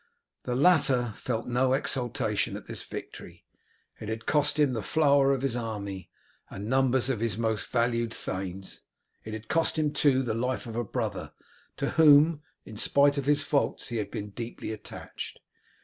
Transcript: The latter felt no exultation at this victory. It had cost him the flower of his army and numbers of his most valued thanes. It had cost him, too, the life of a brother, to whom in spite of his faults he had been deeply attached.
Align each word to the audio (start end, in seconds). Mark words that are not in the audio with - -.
The 0.45 0.55
latter 0.55 1.13
felt 1.15 1.45
no 1.47 1.73
exultation 1.73 2.57
at 2.57 2.65
this 2.65 2.81
victory. 2.81 3.45
It 3.99 4.09
had 4.09 4.25
cost 4.25 4.57
him 4.57 4.73
the 4.73 4.81
flower 4.81 5.31
of 5.31 5.43
his 5.43 5.55
army 5.55 6.09
and 6.49 6.67
numbers 6.67 7.07
of 7.07 7.19
his 7.19 7.37
most 7.37 7.67
valued 7.67 8.11
thanes. 8.11 8.81
It 9.23 9.33
had 9.33 9.47
cost 9.47 9.77
him, 9.77 9.93
too, 9.93 10.23
the 10.23 10.33
life 10.33 10.65
of 10.65 10.75
a 10.75 10.83
brother, 10.83 11.33
to 11.77 11.91
whom 12.01 12.41
in 12.65 12.77
spite 12.77 13.19
of 13.19 13.27
his 13.27 13.43
faults 13.43 13.89
he 13.89 13.97
had 13.97 14.09
been 14.09 14.31
deeply 14.31 14.71
attached. 14.71 15.39